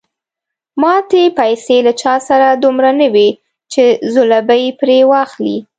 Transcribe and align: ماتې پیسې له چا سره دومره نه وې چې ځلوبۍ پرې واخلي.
ماتې 0.81 1.23
پیسې 1.39 1.77
له 1.87 1.93
چا 2.01 2.13
سره 2.27 2.47
دومره 2.63 2.91
نه 2.99 3.07
وې 3.13 3.29
چې 3.73 3.83
ځلوبۍ 4.13 4.65
پرې 4.79 4.97
واخلي. 5.11 5.57